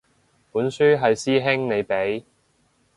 [0.51, 2.23] 本書係師兄你畀